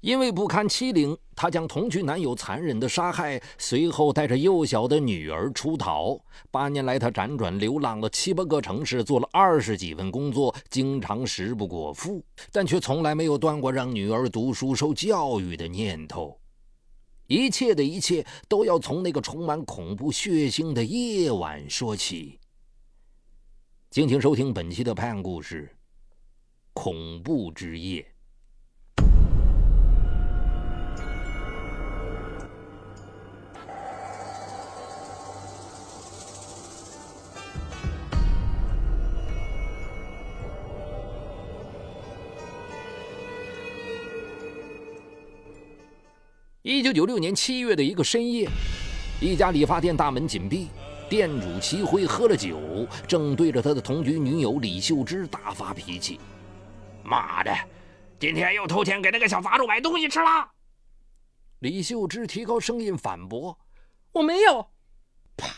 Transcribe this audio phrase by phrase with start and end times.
[0.00, 6.18] 因为不堪欺凌，她将同居男友残忍的杀害，随后带着幼小的女儿出逃。
[6.50, 16.40] 八年来，她辗转流浪了七八个城市，做了二十几份工作，经常食不果腹，但却从来没有断过让女儿读书受教育的念头。
[17.26, 22.40] 一切的一切都要从那个充满恐怖血腥的夜晚说起。
[23.90, 25.68] 敬请收听本期的拍案故事
[26.72, 28.02] 《恐怖之夜》。
[46.62, 48.46] 一九九六年七月的一个深夜，
[49.18, 50.68] 一家理发店大门紧闭，
[51.08, 56.20] 店主齐辉喝了酒，正对着他的同居女友李秀芝大发脾气
[57.02, 57.50] ：“妈的，
[58.18, 60.50] 今天又偷钱给那个小杂种买东西吃了！”
[61.60, 63.58] 李秀芝提高声音反驳
[64.12, 64.68] ：“我没有！”
[65.38, 65.48] 啪！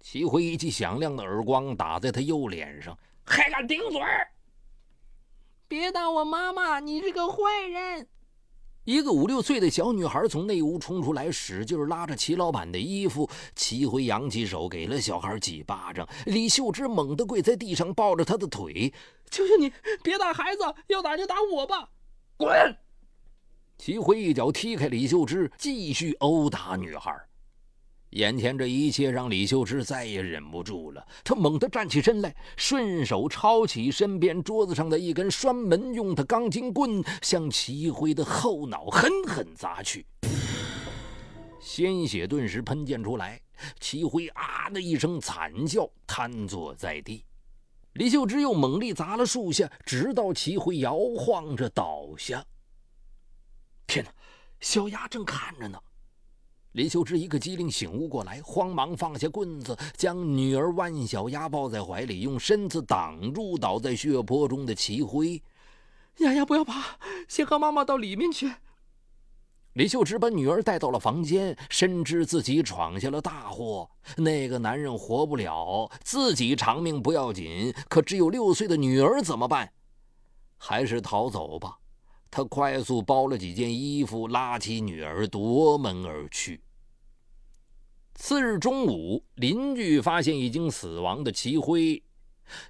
[0.00, 4.00] 齐辉一记响亮的耳光打在他右脸上，还敢顶嘴！
[5.68, 7.38] 别打我妈妈，你是个坏
[7.70, 8.08] 人！
[8.86, 13.28] 一个五六岁的小女孩从内屋冲出来，使劲拉着齐老板的衣服。
[13.56, 16.08] 齐辉扬起手给了小孩几巴掌。
[16.26, 18.94] 李秀芝猛地跪在地上，抱着他的腿
[19.28, 19.72] ：“求求你，
[20.04, 21.88] 别打孩子，要打就打我吧！”
[22.38, 22.76] 滚！
[23.76, 27.12] 齐辉一脚踢开李秀芝，继续殴打女孩。
[28.16, 40.06] 眼前这一切让李秀芝再也忍不住了，她猛地站起身来，顺手抄起身边桌子上的一根拴门用的钢筋棍，向齐辉的后脑狠狠砸去。
[41.60, 43.38] 鲜血顿时喷溅出来，
[43.80, 47.22] 齐辉啊的一声惨叫，瘫坐在地。
[47.92, 52.42] 李秀芝又猛力砸了数下，直到齐辉摇晃着倒下。
[53.86, 54.10] 天哪，
[54.60, 55.78] 小丫正看着呢。
[56.76, 65.42] 李秀芝一个机灵醒悟过来，慌忙放下棍子，将女儿万小丫抱在怀里，用身子挡住倒在血泊中的齐辉。
[66.18, 66.98] 丫丫，不要怕，
[67.28, 68.52] 先和妈妈到里面去。
[69.72, 73.88] 李秀芝把女儿带到了房间，深知自己闯下了大祸。
[74.18, 79.72] 那个男人活不了，自己长命不要紧，可只有六岁的女儿怎么办？
[80.58, 81.78] 还是逃走吧。
[82.30, 86.60] 他快速包了几件衣服，拉起女儿夺门而去。
[88.16, 92.02] 次日中午，邻居发现已经死亡的齐辉，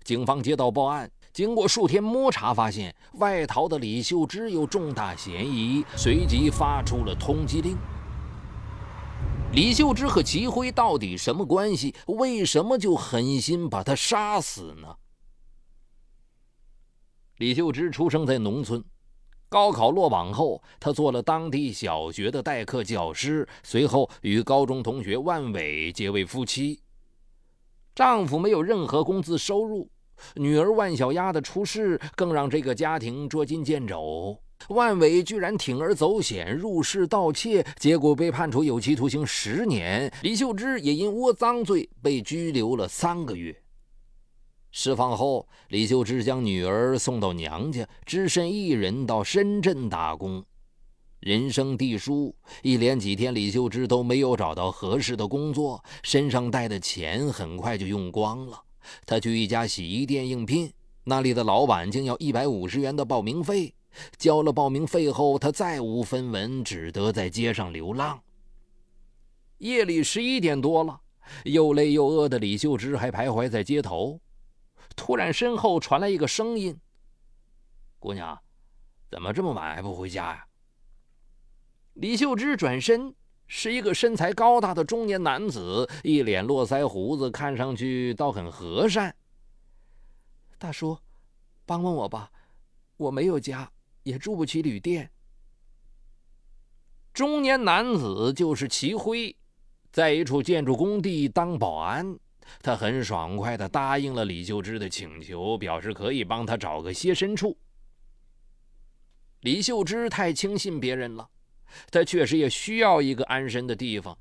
[0.03, 1.11] 警方接到报案。
[1.33, 7.77] 经过数天摸查，发现外逃的李秀芝有重大嫌疑，随即发出了通缉令。
[9.53, 11.95] 李秀芝和齐辉到底什么关系？
[12.07, 14.97] 为什么就狠心把他杀死呢？
[17.37, 18.83] 李秀芝出生在农村。
[19.49, 26.81] 高考落榜后，他做了当地小学的代课教师，随后与高中同学万伟结为夫妻。
[27.95, 29.89] 丈夫没有任何工资收入，
[30.35, 34.37] 女儿万小丫的出世更让这个家庭捉襟见肘。
[34.71, 40.13] 万伟居然铤而走险入室盗窃，结果被判处有期徒刑十年。
[40.23, 43.55] 李秀芝也因窝赃罪被拘留了三个月。
[44.79, 50.45] 释放后，李秀芝将女儿送到娘家，只身一人到深圳打工。
[51.19, 58.63] 人生地疏，一连几天，李秀芝都没有找到合适的工作，身上带的钱很快就用光了。
[59.07, 60.71] 她去一家洗衣店应聘，
[61.05, 63.73] 那里的老板竟要一百五十元的报名费。
[64.19, 68.21] 交了报名费后，她再无分文，只得在街上流浪。
[69.57, 71.01] 夜里十一点多了，
[71.45, 74.21] 又累又饿的李秀芝还徘徊在街头。
[74.97, 76.81] 突然，身后传来一个声音
[78.01, 78.37] ：“姑娘，
[79.11, 80.47] 怎么这么晚还不回家呀？”
[81.95, 83.15] 李秀芝转身，
[83.47, 89.15] 是一个身材高大的中年男子，一脸络腮胡子，看上去倒很和善。
[90.59, 90.99] 大叔，
[91.65, 92.33] 帮帮我吧，
[92.97, 93.71] 我没有家，
[94.03, 95.11] 也住不起旅店。
[97.13, 99.37] 中年男子就是齐辉，
[99.93, 102.19] 在一处建筑工地当保安。
[102.63, 107.57] 他很爽快地答应了李秀芝的请求，表示可以帮他找个歇身处。
[109.41, 111.29] 李秀芝太轻信别人了，
[111.91, 114.17] 她确实也需要一个安身的地方，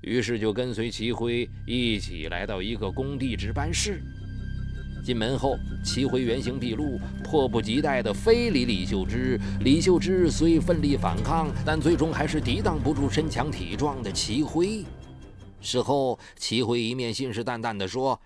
[0.00, 4.02] 于是就跟随齐辉一起来到一个工地值班室。
[5.04, 9.38] 进门后，齐辉原形毕露，迫不及待地非礼李秀芝。
[9.60, 14.82] 李秀芝虽奋力反抗，但最终还是抵挡不住身强体壮的齐辉。
[15.64, 18.20] 事后，齐辉一面信誓旦旦地说：“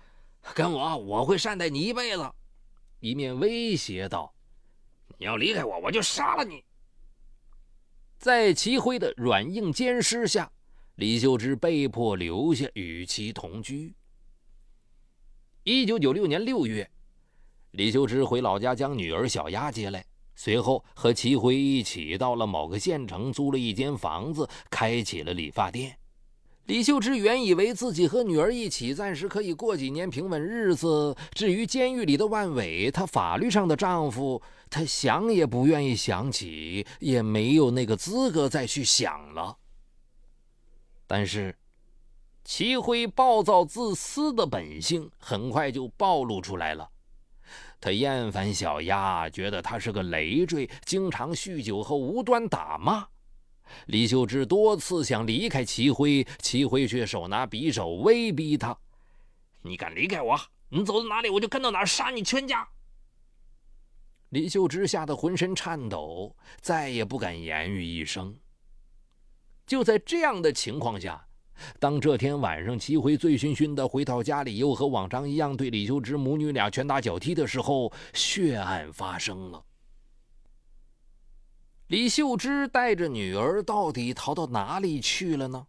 [0.53, 2.29] 跟我，我会善待你一辈子。”
[2.99, 4.33] 一面威胁道
[5.17, 6.63] ：“你要离开我，我就杀了你。”
[8.19, 10.51] 在齐辉的软硬兼施下，
[10.95, 13.95] 李秀芝被迫留下与其同居。
[15.63, 16.89] 一九九六年六月，
[17.71, 25.98] 李秀芝回老家将女儿小丫接来，随后和齐辉一起到了某个县城租了一间房子，开起了理发店。
[26.69, 31.15] 李秀芝原以为自己和女儿一起暂时可以过几年平稳日子。
[31.31, 34.39] 至于监狱里的万伟，她法律上的丈夫，
[34.69, 39.57] 她想也不愿意想起，也没有那个资格再去想了。
[41.07, 41.57] 但是，
[42.43, 46.87] 齐辉暴躁自私的本性很快就暴露出来了。
[47.81, 53.07] 他厌烦小丫，觉得她是个累赘，经常酗酒后无端打骂。
[53.87, 58.77] 李秀芝多次想离开齐辉，齐辉却手拿匕首威逼他
[59.63, 60.39] ：“你敢离开我，
[60.69, 62.67] 你走到哪里，我就跟到哪，杀你全家。”
[64.29, 68.35] 李秀芝吓得浑身颤抖，再也不敢言语一声。
[69.65, 71.25] 就在这样的情况下，
[71.79, 79.63] 当这天晚上齐辉醉醺醺的回到家里，又和往常一样对李秀芝母女俩拳打脚踢的时候，血案发生了。
[81.89, 85.65] 李秀芝带着女儿到底逃到哪里去了呢？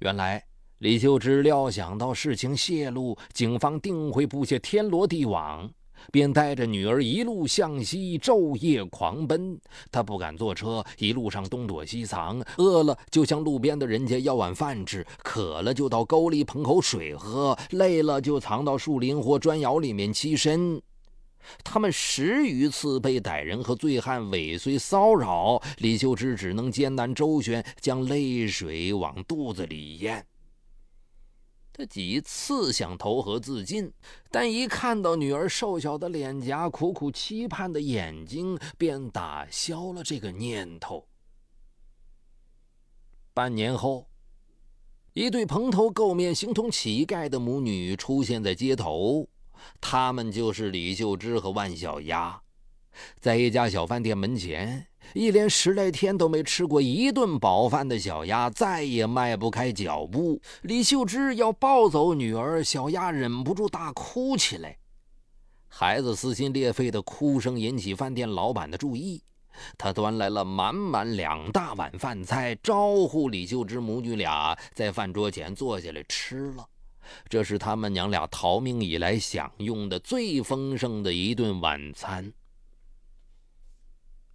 [0.00, 0.44] 原来，
[0.78, 5.70] 李秀芝料想到事情泄露，警方定会布下天罗地网，
[6.10, 9.56] 便带着女儿一路向西，昼夜狂奔。
[9.92, 20.82] 她不敢坐车，一路上东躲西藏，饿了就向路边的人家要碗饭吃，渴了就到沟里捧口水喝，累了就藏到树林或砖窑里面栖身。
[21.62, 30.26] 他们十余次被歹人和醉汉尾随骚扰，李秀芝只能艰难周旋，将泪水往肚子里咽。
[31.72, 33.92] 他几次想投河自尽，
[34.30, 41.06] 但一看到女儿瘦小的脸颊、苦苦期盼的眼睛，便打消了这个念头。
[43.34, 44.08] 半年后，
[45.12, 49.28] 一对蓬头垢面、形同乞丐的母女出现在街头。
[49.80, 52.40] 他们就是李秀芝和万小丫，
[53.18, 60.40] 在一家小饭店门前，一连十来天都没吃过一顿饱饭的小丫再也迈不开脚步。
[60.62, 64.76] 李秀芝要抱走女儿，小丫忍不住大哭起来。
[65.68, 69.22] 孩子撕心裂肺的哭声引起饭店老板的注意，
[69.76, 76.66] 他端来了满满两大碗饭菜，招呼李秀芝母女俩在饭桌前坐下来吃了。
[77.28, 82.32] 这是他们娘俩逃命以来享用的最丰盛的一顿晚餐。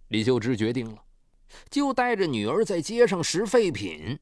[0.08, 1.02] 李秀芝决定了，
[1.70, 4.18] 就带着女儿在街上拾废品。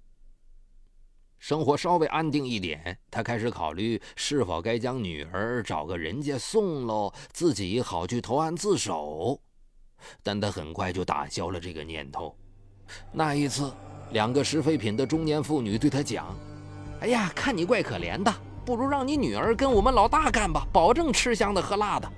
[1.39, 9.41] 生活稍微安定一点，他开始考虑是否该将女儿找个人家送喽，自己好去投案自首。
[10.23, 12.37] 但他很快就打消了这个念头。
[13.13, 13.73] 那一次，
[14.13, 16.37] 两个拾废品的中年妇女对他讲。
[17.01, 18.33] 哎呀，看你怪可怜的，
[18.65, 22.11] 不如让你女儿跟我们老大干吧，保证吃香的喝辣的。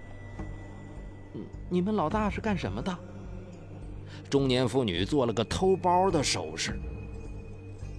[1.69, 2.95] 你们老大是干什么的？
[4.29, 6.79] 中年妇女做了个偷包的手势。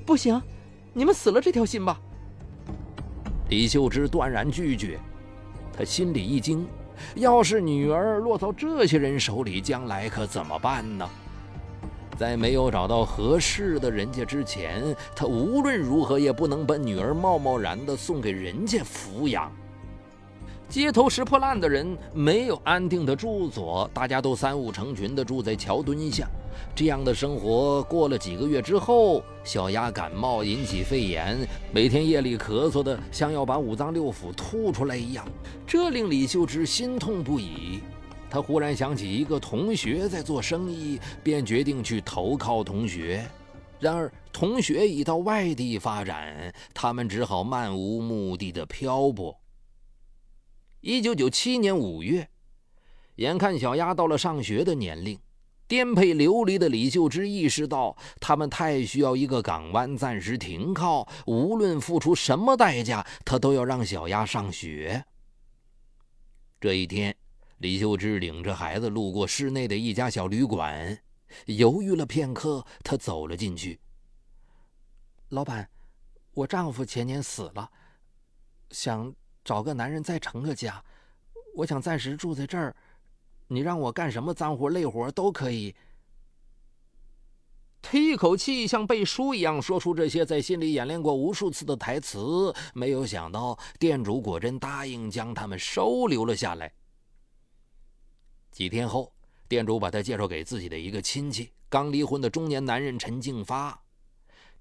[0.05, 0.39] 不行，
[0.93, 1.99] 你们死了这条心吧。
[3.49, 4.99] 李秀芝断然拒绝，
[5.75, 6.67] 她心里一惊，
[7.15, 11.09] 要是女儿落到这些人手里，将来可怎么办呢？
[12.17, 19.51] 在没有找到合适的人家之前，他无论如何也不能把女儿贸贸然地送给人家抚养。
[20.69, 26.27] 街头拾破烂的人没有安定的住所，大家都三五成群地住在桥墩下。
[26.75, 31.37] 这样的生活过了几个月之后，小丫感冒引起肺炎，
[31.71, 35.27] 每天夜里咳嗽的像要把五脏六腑吐出来一样，
[35.67, 37.81] 这令李秀芝心痛不已。
[38.33, 43.23] 他忽然想起一个同学在做生意，便决定去投靠同学。
[43.79, 49.39] 然而，同学已到外地发展，他们只好漫无目的的漂泊。
[50.81, 52.27] 一九九七年五月，
[53.17, 55.19] 眼看小丫到了上学的年龄，
[55.67, 65.05] 颠沛流离的李秀芝意识到，他们太需要一个港湾暂时停靠，无论付出什么代价，他都要让小丫上学。
[66.59, 67.15] 这一天。
[67.63, 71.01] 李秀芝领着孩子路过市内的一家小旅馆，
[71.45, 73.79] 犹豫了片刻，她走了进去。
[75.29, 75.69] 老板，
[76.33, 77.71] 我丈夫前年死了，
[78.71, 79.15] 想
[79.45, 80.83] 找个男人再成个家，
[81.55, 82.75] 我想暂时住在这儿，
[83.47, 85.73] 你让我干什么脏活累活都可以。
[87.81, 96.69] 他一口气像背书一样说出这些在心里演练过无数次的台词，没有想到店主果真答应将他们收留了下来。
[98.53, 99.11] 几天后，
[99.47, 103.81] 店主把他介绍给自己的一个亲戚，刚离婚的中年男人陈静发。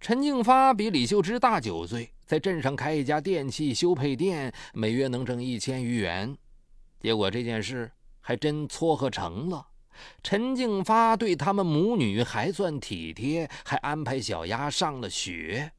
[0.00, 6.34] 陈静发比李秀芝大九岁，在镇上开一家电器修配店，每月能挣一千余元。
[6.98, 9.68] 结果这件事还真撮合成了。
[10.22, 15.70] 陈静发对他们母女还算体贴，还安排小丫上了学。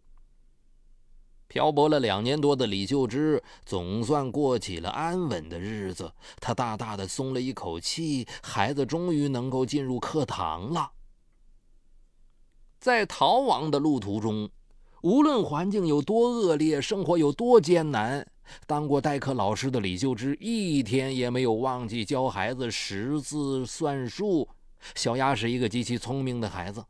[1.53, 10.89] 漂泊了两年多的李秀芝总算过起了安稳的日子，她大大的松了一口气，孩子终于能够进入课堂了。
[12.79, 14.49] 在逃亡的路途中，
[15.03, 18.25] 无论环境有多恶劣，生活有多艰难，
[18.65, 24.49] 当过代课老师的李秀芝一天也没有忘记教孩子识字算术。
[24.95, 26.83] 小丫是一个极其聪明的孩子。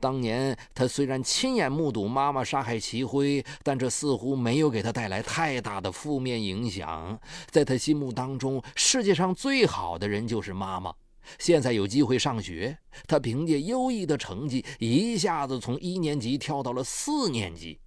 [0.00, 7.18] 当年他虽然亲眼目睹妈妈杀害齐辉，但这似乎没有给他带来太大的负面影响。
[7.50, 10.92] 在他心目当中，世界上最好的人就是妈妈。
[11.38, 17.78] 现在有机会上学，他凭借优异的成绩，一下子从一年级跳到了四年级。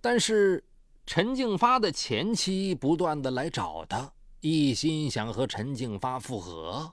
[0.00, 0.62] 但是，
[1.06, 6.92] 陈静发的前妻不断的来找他，一心想和陈静发复合。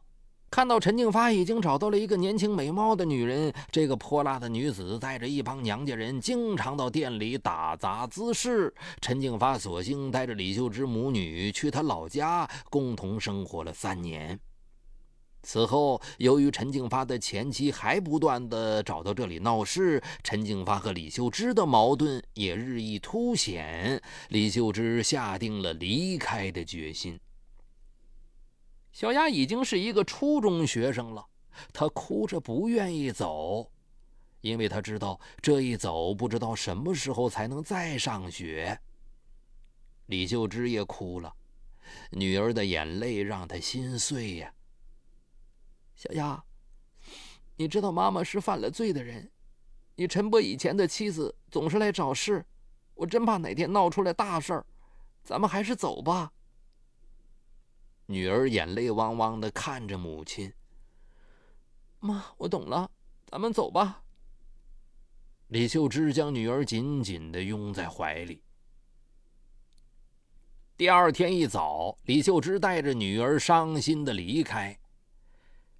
[0.51, 8.71] 看到陈静发已经找到了一个年轻美貌的女人，这个泼辣的女子带着一帮娘家人，经常到店里打杂滋事。
[8.99, 14.37] 陈静发索性带着李秀芝母女去他老家，共同生活了三年。
[15.41, 24.01] 此后，由于陈静发的前妻还不断的找到这里闹事，陈静发和李秀芝的矛盾也日益凸显。
[24.27, 27.17] 李秀芝下定了离开的决心。
[28.91, 31.25] 小丫已经是一个初中学生了，
[31.73, 33.71] 她哭着不愿意走，
[34.41, 38.79] 因为她知道这一走不知道什么时候才能再上学。
[40.07, 41.33] 李秀芝也哭了，
[42.11, 44.53] 女儿的眼泪让她心碎呀。
[45.95, 46.43] 小丫，
[47.55, 49.31] 你知道妈妈是犯了罪的人，
[49.95, 52.45] 你陈伯以前的妻子总是来找事，
[52.95, 54.65] 我真怕哪天闹出来大事儿，
[55.23, 56.33] 咱们还是走吧。
[58.11, 60.51] 女儿眼泪汪汪的看着母亲。
[61.99, 62.91] 妈，我懂了，
[63.27, 64.03] 咱们走吧。
[65.47, 68.41] 李秀芝将女儿紧紧的拥在怀里。
[70.77, 74.77] 第二天一早，李秀芝带着女儿伤心的离开。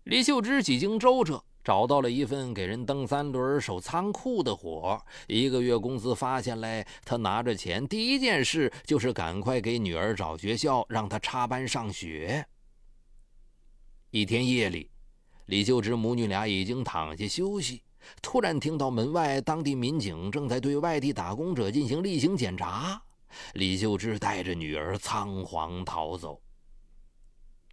[0.04, 12.44] 李秀芝几经周折，找到了一份给人蹬三轮、守仓库的活一个月工资发下来，他拿着钱，第一件事就是赶快给女儿找学校，让她插班上学。
[14.10, 14.90] 一天夜里，
[15.46, 17.84] 李秀芝母女俩已经躺下休息，
[18.24, 23.02] 突然听到门外当地民警正在对外地打工者进行例行检查。
[23.54, 26.42] 李秀芝带着女儿仓皇逃走。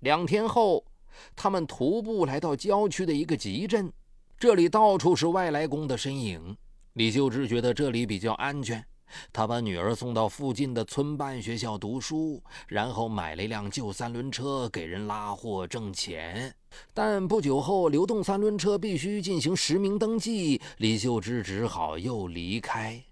[0.00, 0.84] 两天后。
[1.34, 3.92] 他们徒步来到郊区的一个集镇，
[4.38, 6.56] 这里到处是外来工的身影。
[6.94, 8.84] 李秀芝觉得这里比较安全，
[9.32, 16.54] 她把女儿送到附近的村办学校读书，然后买了一辆旧三轮车给人拉货挣钱。
[16.92, 23.02] 但不久后，流动三轮车必须进行实名登记，李秀芝只好又离开。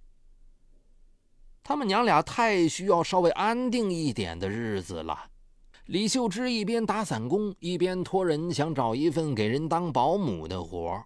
[1.62, 5.18] 他们娘俩太需要稍微安定一点的日子了。
[5.86, 11.00] 李秀芝一边打散工，一边托人想找一份给人当保姆的活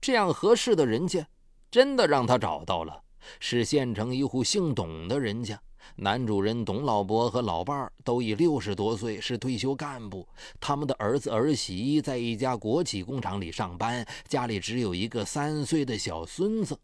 [0.00, 1.26] 这样合适的人家，
[1.68, 3.02] 真的让他找到了，
[3.40, 5.60] 是县城一户姓董的人家。
[5.96, 10.24] 男主人董老伯和老伴儿都已六十多岁，是退休干部。
[10.60, 16.78] 他们的儿子儿媳在一家国企工厂里上班，家里只有一个三岁的小孙子。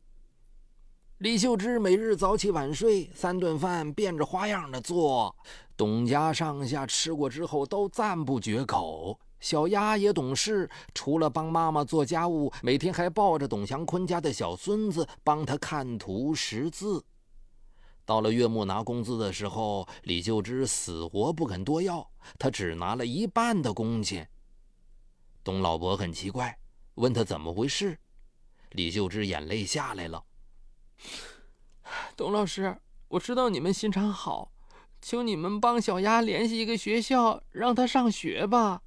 [1.18, 5.34] 李秀芝每日早起晚睡，三顿饭变着花样的做。
[5.76, 9.18] 董家上下吃过之后都赞不绝口。
[9.40, 17.04] 小丫也懂事，除了帮妈妈做家务，每天还抱着董祥坤家的小孙子帮他看图识字。
[18.06, 24.26] 到了月末拿工资的时候，李秀芝死活不肯多要，他只拿了一半的工钱。
[25.42, 26.58] 董老伯很奇怪，
[26.94, 27.98] 问他怎么回事。
[28.70, 30.24] 李秀芝眼泪下来了。
[32.16, 32.78] 董老师，
[33.08, 34.50] 我知道你们心肠好，
[35.04, 38.80] 求你们帮小丫联系一个学校，让她上学吧。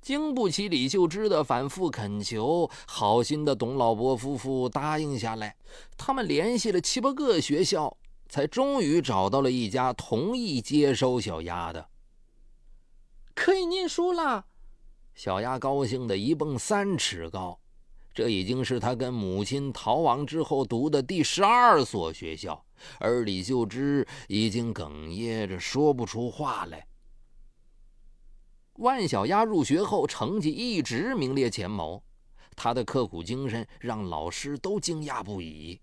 [0.00, 5.56] 经不起李秀芝的反复恳求，好心的董老伯夫妇答应下来。
[5.96, 7.96] 他们联系了七八个学校，
[8.28, 11.88] 才终于找到了一家同意接收小丫的。
[13.34, 14.46] 可以念书了，
[15.16, 17.58] 小丫高兴的一蹦三尺高。
[18.14, 22.64] 这已经是他跟母亲逃亡之后读的第十二所学校，
[23.00, 26.86] 而李秀芝已经哽咽着说不出话来。
[28.74, 32.00] 万小丫入学后成绩一直名列前茅，
[32.54, 35.80] 她的刻苦精神让老师都惊讶不已。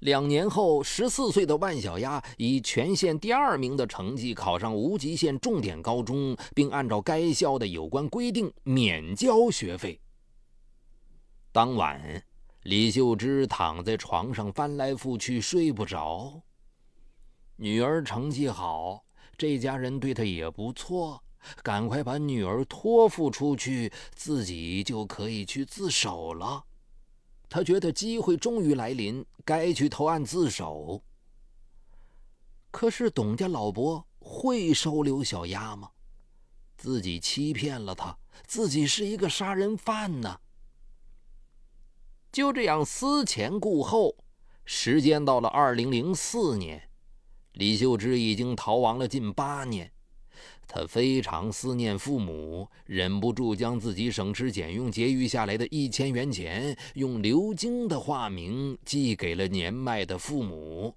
[0.00, 10.00] 两年后，十四岁的万小丫以全县第二名的成绩考上无极县重点高中，并按照该校的有关规定免交学费。
[11.54, 12.20] 当晚，
[12.64, 16.42] 李秀芝躺在床上翻来覆去睡不着。
[17.54, 19.04] 女儿成绩好，
[19.38, 21.22] 这家人对她也不错。
[21.62, 26.64] 赶快把女儿托付出去，自己就可以去自首了。
[27.48, 31.00] 他觉得机会终于来临，该去投案自首。
[32.72, 35.88] 可是董家老伯会收留小丫吗？
[36.76, 40.40] 自己欺骗了他，自己是一个杀人犯呢。
[42.34, 44.16] 就这样思前顾后，
[44.64, 46.82] 时间到了二零零四年，
[47.52, 49.88] 李秀芝已经逃亡了近八年。
[50.66, 60.92] 他非常思念父母，忍不住将自己省吃俭用节余下来的一千元钱，用刘晶的化名寄给了年迈的父母。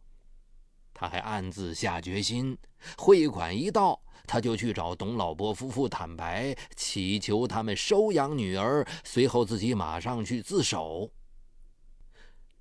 [0.91, 2.57] 他还暗自下决心，
[2.97, 11.11] 汇款一到，他就去找董老伯夫妇坦白，祈求他们收养女儿，随后自己马上去自首。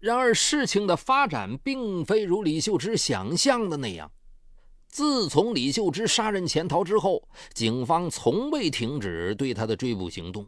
[0.06, 4.08] 然而，事情的发展并非如李秀芝想象的那样。
[4.86, 10.46] 自从李秀芝杀人潜逃之后，警方从未停止对她的追捕行动。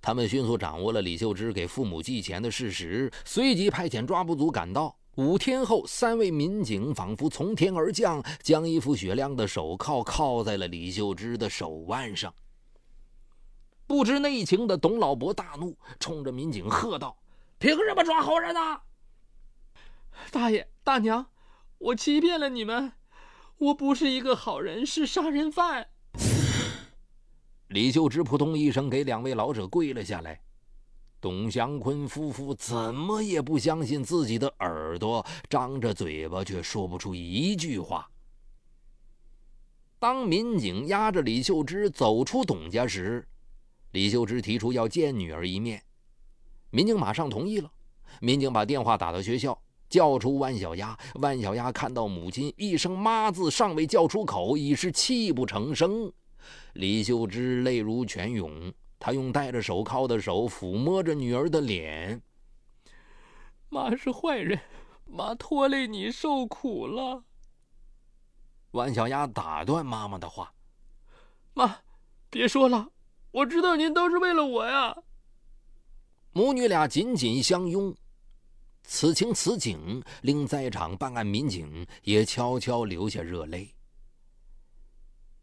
[0.00, 4.96] 他们迅速掌握了李秀芝给父母寄钱的事实，随即派遣抓捕组赶到。
[5.16, 12.32] 五天后，三位民警仿佛从天而降，将一副雪亮的手铐铐在了李秀芝的手腕上。
[13.88, 17.16] 不知内情的董老伯大怒，冲着民警喝道
[17.58, 18.80] ：“凭什么抓好人呢？
[20.30, 21.26] 大爷大娘，
[21.78, 22.92] 我欺骗了你们。”
[23.60, 25.88] 我不是一个好人，是杀人犯。
[27.68, 30.40] 李秀芝扑通一声给两位老者跪了下来。
[31.20, 38.10] 董祥坤夫妇怎么也不相信自己的耳朵，张着嘴巴却说不出一句话。
[39.98, 43.28] 当民警押着李秀芝走出董家时，
[43.90, 45.82] 李秀芝提出要见女儿一面，
[46.70, 47.70] 民警马上同意了。
[48.22, 49.62] 民警把电话打到学校。
[49.90, 56.10] 叫出万小丫，万小丫看到母亲一声“妈”字尚未叫出口，已是泣不成声。
[56.74, 62.22] 李秀芝泪如泉涌，她用戴着手铐的手抚摸着女儿的脸。
[63.68, 64.58] 妈是坏人，
[65.04, 67.24] 妈拖累你受苦了。
[68.70, 70.52] 万小丫打断妈妈的话
[71.52, 71.78] ：“妈，
[72.30, 72.88] 别说了，
[73.32, 74.96] 我知道您都是为了我呀。”
[76.32, 77.92] 母女俩紧紧相拥。
[78.84, 83.72] 此情此景，令在场办案民警也悄悄流下热泪。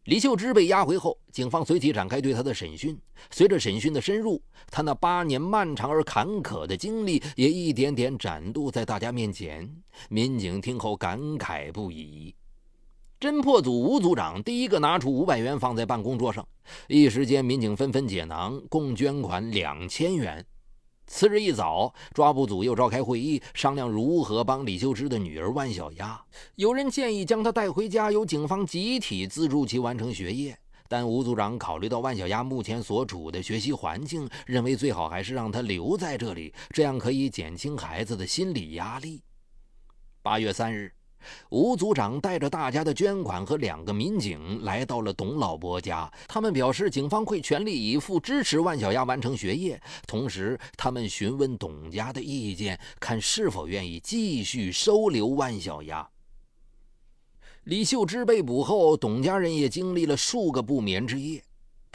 [0.04, 2.98] 李秀芝被押回后，警方随即展开对她的审讯。
[3.30, 9.70] 随着审讯的深入，她那八年漫长而坎坷的经历也一点点展露在大家面前。
[10.10, 12.34] 民警听后感慨不已。
[13.20, 16.48] 侦破组吴组长第一个拿出五百元放在办公桌上，
[16.88, 20.46] 一时间民警纷纷解囊，共捐款两千元。
[21.08, 26.22] 次日一早，抓捕组又召开会议，商量如何帮李秀芝的女儿万小丫。
[26.56, 30.58] 有人建议将她带回家，由警方集体资助其完成学业。
[30.90, 39.22] 但吴组长考虑到万小丫目前所处的学习环境，认为最好还是让她留在这里，这样可以减轻孩子的心理压力。
[40.22, 40.97] 八月三日。
[41.50, 46.12] 吴组长带着大家的捐款和两个民警来到了董老伯家。
[46.28, 49.82] 他们表示，警方会全力以赴支持万小丫完成学业。
[50.06, 56.08] 同时，他们询问董家的意见，看是否愿意继续收留万小丫。
[57.64, 61.44] 李秀芝被捕后，董家人也经历了数个不眠之夜。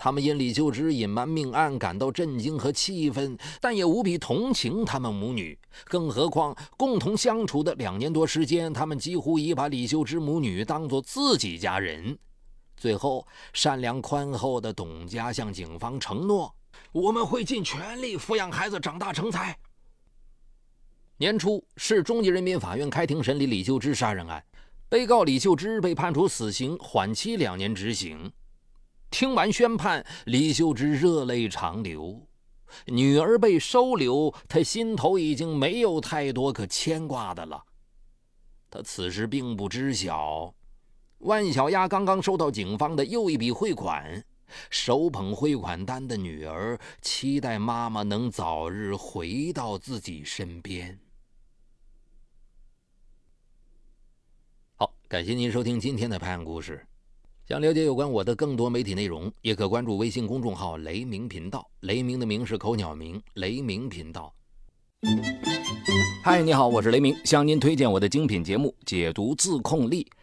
[0.04, 5.56] 他们因李秀芝隐瞒命案感到震惊和气愤，但也无比同情他们母女。
[5.84, 12.18] 更何况共同相处的两年多时间，他们几乎已把李秀芝母女当作自己家人。
[12.76, 16.52] 最后，善良宽厚的董家向警方承诺
[16.90, 19.56] ：“我们会尽全力抚养孩子长大成才。”
[21.16, 24.44] 年初，市中级人民法院开庭审理李秀芝杀人案，
[24.88, 28.32] 被告李秀芝被判处死刑，缓期两年执行。
[29.12, 32.26] 听完宣判，李秀芝热泪长流。
[32.86, 37.62] 女儿被收留，她心头已经没有太多可牵挂的了。
[38.70, 40.54] 她此时并不知晓，
[41.18, 44.24] 万小丫刚刚收到警方的又一笔汇款，
[44.70, 50.98] 手捧汇款单的女儿期待妈妈能早日回到自己身边。
[54.76, 56.86] 好，感谢您收听今天的拍案故事。
[57.52, 61.68] 想了解有关我的更多媒体内容，也可关注微信公众号“雷鸣频道”。
[61.80, 64.32] 雷鸣的鸣是口鸟鸣，雷鸣频道。
[66.24, 70.02] 嗨，你好，我是雷鸣，向您推荐我的精品节目《解读自控力》。